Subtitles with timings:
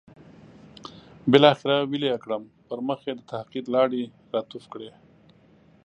[1.31, 4.91] بالاخره ویلې یې کړم، پر مخ یې د تحقیر لاړې را توف کړې.